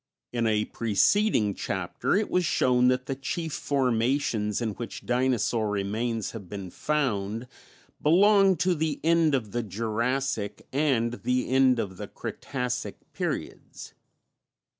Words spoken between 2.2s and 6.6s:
was shown that the chief formations in which dinosaur remains have